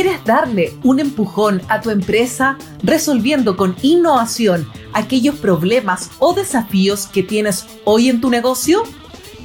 [0.00, 7.24] ¿Quieres darle un empujón a tu empresa resolviendo con innovación aquellos problemas o desafíos que
[7.24, 8.84] tienes hoy en tu negocio?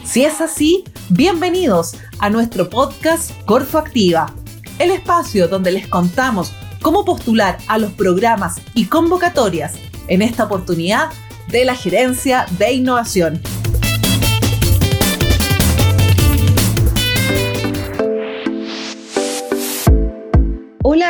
[0.05, 4.31] Si es así, bienvenidos a nuestro podcast Corfo Activa,
[4.77, 9.73] el espacio donde les contamos cómo postular a los programas y convocatorias
[10.07, 11.09] en esta oportunidad
[11.47, 13.41] de la Gerencia de Innovación.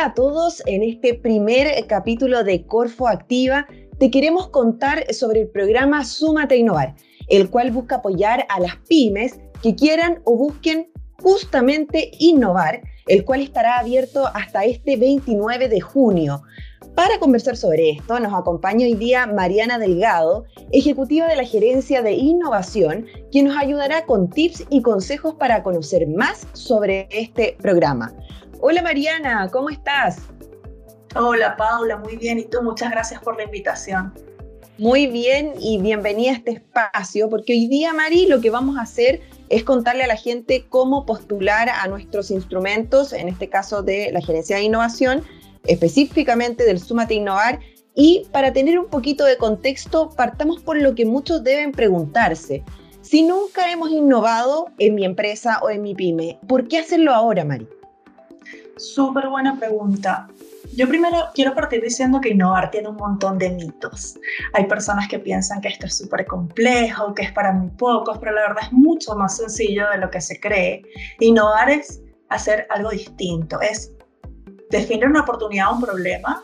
[0.04, 3.66] A todos, en este primer capítulo de Corfo Activa
[4.00, 6.96] te queremos contar sobre el programa Súmate a Innovar,
[7.30, 13.44] el cual busca apoyar a las pymes que quieran o busquen justamente innovar, el cual
[13.44, 16.42] estará abierto hasta este 29 de junio.
[16.96, 22.12] Para conversar sobre esto, nos acompaña hoy día Mariana Delgado, ejecutiva de la Gerencia de
[22.12, 28.14] Innovación, quien nos ayudará con tips y consejos para conocer más sobre este programa.
[28.66, 30.20] Hola Mariana, ¿cómo estás?
[31.18, 32.40] Hola Paula, muy bien.
[32.40, 32.62] ¿Y tú?
[32.62, 34.14] Muchas gracias por la invitación.
[34.78, 38.84] Muy bien y bienvenida a este espacio, porque hoy día, Mari, lo que vamos a
[38.84, 44.14] hacer es contarle a la gente cómo postular a nuestros instrumentos, en este caso de
[44.14, 45.26] la Gerencia de Innovación,
[45.66, 47.60] específicamente del Súmate Innovar.
[47.96, 52.64] Y para tener un poquito de contexto, partamos por lo que muchos deben preguntarse.
[53.02, 57.44] Si nunca hemos innovado en mi empresa o en mi pyme, ¿por qué hacerlo ahora,
[57.44, 57.68] Mari?
[58.78, 60.28] Súper buena pregunta.
[60.76, 64.18] Yo primero quiero partir diciendo que innovar tiene un montón de mitos.
[64.54, 68.32] Hay personas que piensan que esto es súper complejo, que es para muy pocos, pero
[68.32, 70.82] la verdad es mucho más sencillo de lo que se cree.
[71.20, 73.92] Innovar es hacer algo distinto, es
[74.72, 76.44] definir una oportunidad o un problema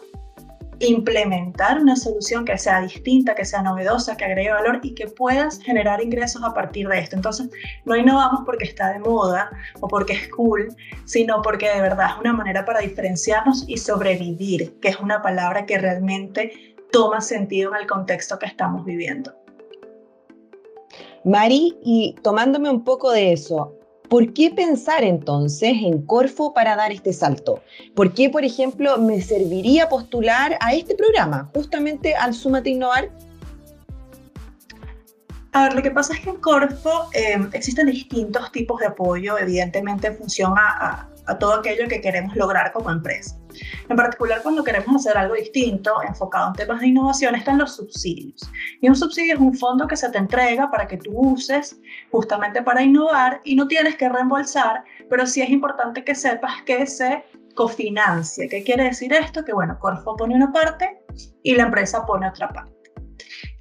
[0.80, 5.62] implementar una solución que sea distinta, que sea novedosa, que agregue valor y que puedas
[5.62, 7.16] generar ingresos a partir de esto.
[7.16, 7.50] Entonces,
[7.86, 9.50] no innovamos porque está de moda
[9.82, 10.74] o porque es cool,
[11.06, 15.66] sino porque de verdad es una manera para diferenciarnos y sobrevivir, que es una palabra
[15.66, 19.34] que realmente toma sentido en el contexto que estamos viviendo.
[21.26, 23.79] Mari, y tomándome un poco de eso,
[24.10, 27.62] ¿Por qué pensar entonces en Corfo para dar este salto?
[27.96, 33.12] ¿Por qué, por ejemplo, me serviría postular a este programa, justamente al Sumate Innovar?
[35.52, 39.38] A ver, lo que pasa es que en Corfo eh, existen distintos tipos de apoyo,
[39.38, 41.08] evidentemente en función a
[41.38, 43.38] todo aquello que queremos lograr como empresa.
[43.90, 48.50] En particular, cuando queremos hacer algo distinto, enfocado en temas de innovación, están los subsidios.
[48.82, 51.80] Y un subsidio es un fondo que se te entrega para que tú uses
[52.12, 56.86] justamente para innovar y no tienes que reembolsar, pero sí es importante que sepas que
[56.88, 57.24] se
[57.56, 58.48] cofinancia.
[58.48, 59.44] ¿Qué quiere decir esto?
[59.44, 61.02] Que bueno, Corfo pone una parte
[61.44, 62.79] y la empresa pone otra parte.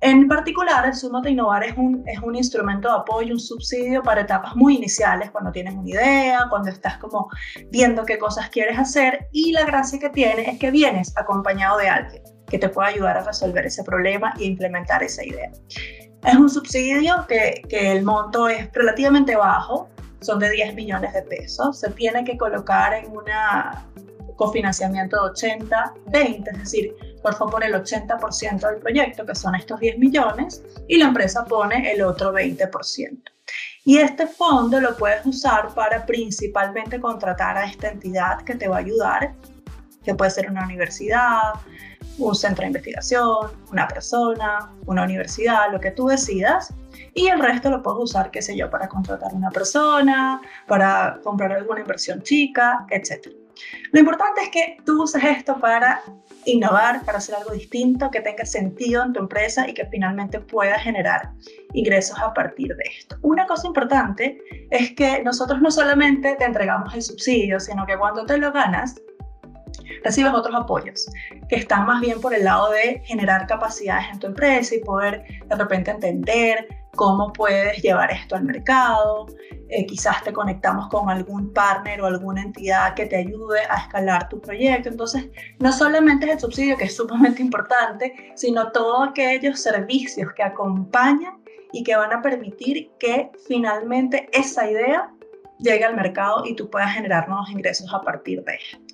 [0.00, 4.20] En particular, el Sumate Innovar es un, es un instrumento de apoyo, un subsidio para
[4.20, 7.28] etapas muy iniciales, cuando tienes una idea, cuando estás como
[7.70, 11.88] viendo qué cosas quieres hacer y la gracia que tiene es que vienes acompañado de
[11.88, 15.50] alguien que te pueda ayudar a resolver ese problema e implementar esa idea.
[16.24, 19.88] Es un subsidio que, que el monto es relativamente bajo,
[20.20, 23.84] son de 10 millones de pesos, se tiene que colocar en una
[24.38, 29.98] cofinanciamiento de 80-20, es decir, Corfo pone el 80% del proyecto, que son estos 10
[29.98, 33.20] millones, y la empresa pone el otro 20%.
[33.84, 38.76] Y este fondo lo puedes usar para principalmente contratar a esta entidad que te va
[38.76, 39.34] a ayudar,
[40.04, 41.54] que puede ser una universidad,
[42.18, 46.72] un centro de investigación, una persona, una universidad, lo que tú decidas.
[47.14, 51.18] Y el resto lo puedes usar, qué sé yo, para contratar a una persona, para
[51.24, 53.28] comprar alguna inversión chica, etc.
[53.92, 56.02] Lo importante es que tú uses esto para
[56.44, 60.78] innovar, para hacer algo distinto, que tenga sentido en tu empresa y que finalmente pueda
[60.78, 61.30] generar
[61.72, 63.16] ingresos a partir de esto.
[63.22, 64.38] Una cosa importante
[64.70, 69.00] es que nosotros no solamente te entregamos el subsidio, sino que cuando te lo ganas,
[70.04, 71.10] recibes otros apoyos
[71.48, 75.24] que están más bien por el lado de generar capacidades en tu empresa y poder
[75.46, 79.26] de repente entender cómo puedes llevar esto al mercado.
[79.70, 84.28] Eh, quizás te conectamos con algún partner o alguna entidad que te ayude a escalar
[84.28, 84.88] tu proyecto.
[84.88, 85.28] Entonces,
[85.60, 91.40] no solamente es el subsidio, que es sumamente importante, sino todos aquellos servicios que acompañan
[91.72, 95.10] y que van a permitir que finalmente esa idea
[95.58, 98.87] llegue al mercado y tú puedas generar nuevos ingresos a partir de esto.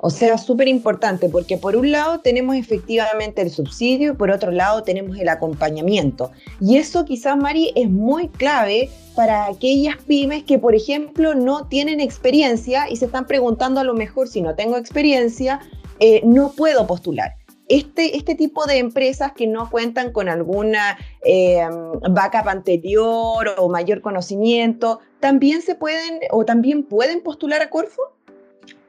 [0.00, 4.52] O sea, súper importante porque por un lado tenemos efectivamente el subsidio y por otro
[4.52, 6.30] lado tenemos el acompañamiento.
[6.60, 11.98] Y eso quizás, Mari, es muy clave para aquellas pymes que, por ejemplo, no tienen
[11.98, 15.60] experiencia y se están preguntando a lo mejor si no tengo experiencia,
[15.98, 17.34] eh, no puedo postular.
[17.68, 21.60] Este, este, tipo de empresas que no cuentan con alguna eh,
[22.08, 28.17] backup anterior o mayor conocimiento, ¿también se pueden o también pueden postular a Corfo?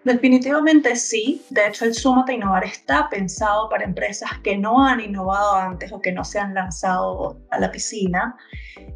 [0.09, 1.45] Definitivamente sí.
[1.51, 6.01] De hecho, el Súmate Innovar está pensado para empresas que no han innovado antes o
[6.01, 8.35] que no se han lanzado a la piscina.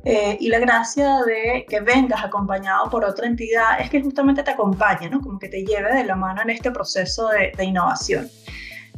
[0.05, 4.49] Eh, y la gracia de que vengas acompañado por otra entidad es que justamente te
[4.49, 5.21] acompañe, ¿no?
[5.21, 8.27] Como que te lleve de la mano en este proceso de, de innovación.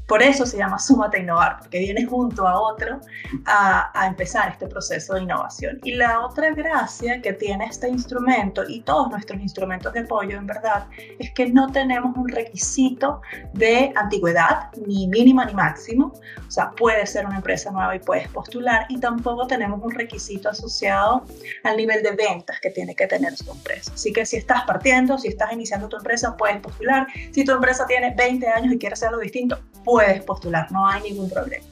[0.07, 2.99] Por eso se llama Súmate a Innovar, porque viene junto a otro
[3.45, 5.79] a, a, empezar este proceso de innovación.
[5.83, 10.45] Y la otra gracia que tiene este instrumento y todos nuestros instrumentos de apoyo, en
[10.45, 10.87] verdad,
[11.19, 13.21] es que no tenemos un requisito
[13.53, 16.13] de antigüedad, ni mínimo ni máximo.
[16.47, 20.49] O sea, puede ser una empresa nueva y puedes postular, y tampoco tenemos un requisito
[20.49, 21.25] asociado
[21.63, 23.91] al nivel de ventas que tiene que tener su empresa.
[23.93, 27.07] Así que si estás partiendo, si estás iniciando tu empresa, puedes postular.
[27.31, 29.59] Si tu empresa tiene 20 años y quieres hacer algo distinto,
[29.95, 31.63] puedes postular, no hay ningún problema.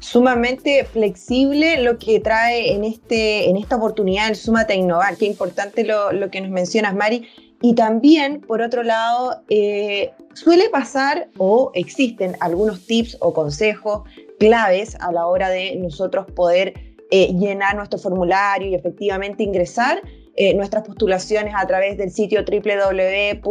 [0.00, 5.16] Sumamente flexible lo que trae en, este, en esta oportunidad el Súmate a Innovar.
[5.16, 7.28] Qué importante lo, lo que nos mencionas, Mari.
[7.62, 14.02] Y también, por otro lado, eh, suele pasar o existen algunos tips o consejos
[14.40, 16.74] claves a la hora de nosotros poder
[17.12, 20.02] eh, llenar nuestro formulario y efectivamente ingresar
[20.40, 23.48] eh, nuestras postulaciones a través del sitio www.corfo.cl.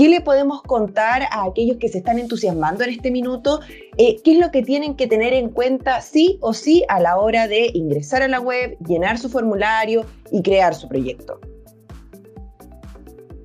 [0.00, 3.60] ¿Qué le podemos contar a aquellos que se están entusiasmando en este minuto?
[3.98, 7.18] Eh, ¿Qué es lo que tienen que tener en cuenta sí o sí a la
[7.18, 11.38] hora de ingresar a la web, llenar su formulario y crear su proyecto?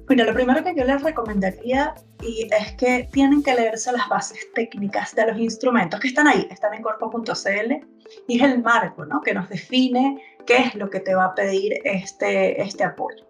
[0.07, 5.13] Bueno, lo primero que yo les recomendaría es que tienen que leerse las bases técnicas
[5.13, 7.85] de los instrumentos que están ahí, están en corpo.cl
[8.29, 9.19] y es el marco ¿no?
[9.19, 13.25] que nos define qué es lo que te va a pedir este, este apoyo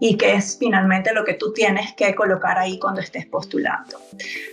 [0.00, 3.98] y que es finalmente lo que tú tienes que colocar ahí cuando estés postulando.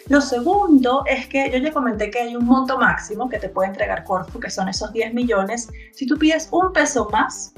[0.07, 3.69] Lo segundo es que yo ya comenté que hay un monto máximo que te puede
[3.69, 5.69] entregar Corfu, que son esos 10 millones.
[5.93, 7.53] Si tú pides un peso más,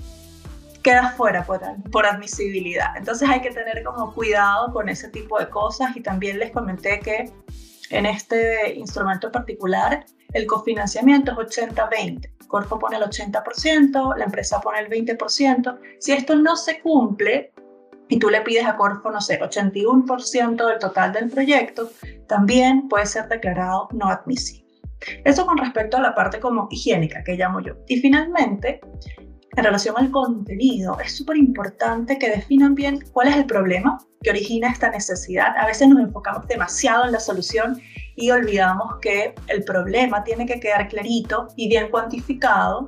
[0.84, 1.62] quedas fuera por,
[1.92, 2.96] por, admisibilidad.
[2.98, 7.00] Entonces hay que tener como cuidado con ese tipo de cosas y también les comenté
[7.00, 7.32] que
[7.90, 12.48] en este instrumento particular el cofinanciamiento es 80-20.
[12.48, 15.80] Corfo pone el 80%, la empresa pone el 20%.
[16.00, 17.54] Si esto no se cumple
[18.10, 21.90] y tú le pides a Corfo, no sé, 81% del total del proyecto,
[22.28, 24.64] también puede ser declarado no admisible.
[25.24, 27.74] Eso con respecto a la parte como higiénica que llamo yo.
[27.88, 28.82] Y finalmente,
[29.56, 34.32] en relación al contenido, es súper importante que definan bien cuál es el problema que
[34.32, 35.56] origina esta necesidad.
[35.58, 37.80] A veces nos enfocamos demasiado en la solución
[38.16, 42.88] y olvidamos que el problema tiene que quedar clarito y bien cuantificado.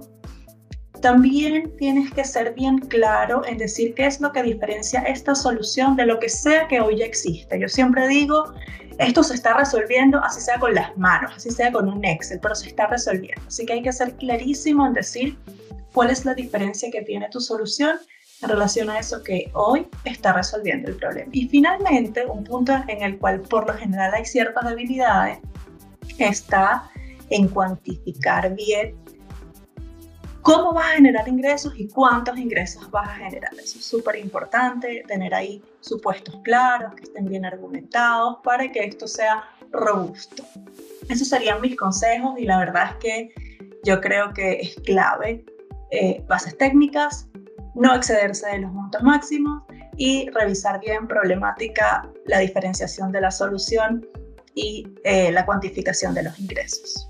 [1.02, 5.96] También tienes que ser bien claro en decir qué es lo que diferencia esta solución
[5.96, 7.60] de lo que sea que hoy ya existe.
[7.60, 8.54] Yo siempre digo,
[8.98, 12.56] esto se está resolviendo, así sea con las manos, así sea con un Excel, pero
[12.56, 13.42] se está resolviendo.
[13.46, 15.38] Así que hay que ser clarísimo en decir
[15.96, 17.98] cuál es la diferencia que tiene tu solución
[18.42, 21.30] en relación a eso que hoy está resolviendo el problema.
[21.32, 25.40] Y finalmente, un punto en el cual por lo general hay ciertas debilidades
[26.20, 26.92] está
[27.30, 28.96] en cuantificar bien
[30.42, 33.52] cómo vas a generar ingresos y cuántos ingresos vas a generar.
[33.54, 39.08] Eso es súper importante, tener ahí supuestos claros, que estén bien argumentados para que esto
[39.08, 40.44] sea robusto.
[41.08, 45.46] Esos serían mis consejos y la verdad es que yo creo que es clave
[45.92, 47.28] eh, bases técnicas,
[47.76, 49.64] no excederse de los montos máximos
[49.98, 54.06] y revisar bien problemática, la diferenciación de la solución
[54.56, 57.10] y eh, la cuantificación de los ingresos.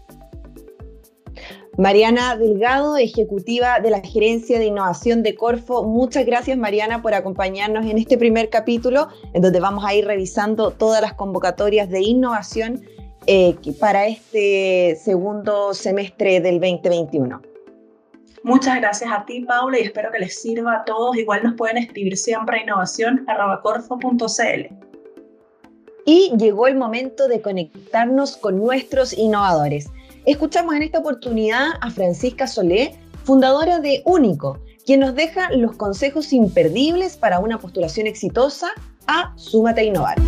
[1.78, 5.84] Mariana Delgado, ejecutiva de la Gerencia de Innovación de Corfo.
[5.84, 10.72] Muchas gracias Mariana por acompañarnos en este primer capítulo, en donde vamos a ir revisando
[10.72, 12.82] todas las convocatorias de innovación
[13.28, 17.55] eh, para este segundo semestre del 2021.
[18.46, 21.18] Muchas gracias a ti, Paula, y espero que les sirva a todos.
[21.18, 24.76] Igual nos pueden escribir siempre a innovación.corfo.cl.
[26.06, 29.90] Y llegó el momento de conectarnos con nuestros innovadores.
[30.28, 36.32] Escuchamos en esta oportunidad a Francisca Solé, fundadora de Único, quien nos deja los consejos
[36.32, 38.68] imperdibles para una postulación exitosa
[39.08, 40.22] a Súmate a Innovar.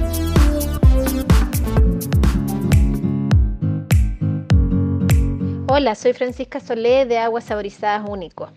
[5.79, 8.50] Hola, soy Francisca Solé de Aguas Saborizadas Único.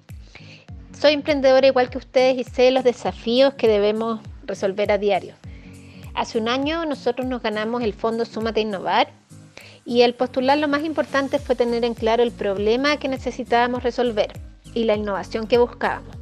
[0.99, 5.35] Soy emprendedora igual que ustedes y sé los desafíos que debemos resolver a diario.
[6.15, 9.11] Hace un año nosotros nos ganamos el fondo Súmate Innovar
[9.85, 14.33] y el postular lo más importante fue tener en claro el problema que necesitábamos resolver
[14.73, 16.17] y la innovación que buscábamos,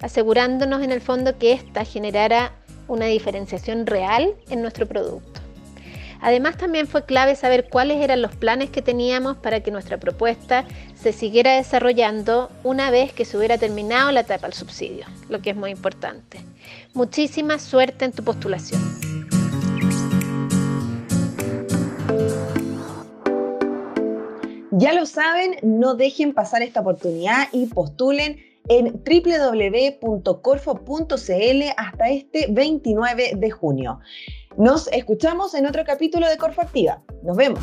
[0.00, 2.54] asegurándonos en el fondo que ésta generara
[2.86, 5.37] una diferenciación real en nuestro producto.
[6.20, 10.64] Además también fue clave saber cuáles eran los planes que teníamos para que nuestra propuesta
[10.94, 15.50] se siguiera desarrollando una vez que se hubiera terminado la etapa del subsidio, lo que
[15.50, 16.40] es muy importante.
[16.94, 18.80] Muchísima suerte en tu postulación.
[24.70, 29.02] Ya lo saben, no dejen pasar esta oportunidad y postulen en
[30.00, 30.42] www.corfo.cl
[31.76, 34.00] hasta este 29 de junio.
[34.56, 37.02] Nos escuchamos en otro capítulo de Corfo Activa.
[37.22, 37.60] Nos vemos.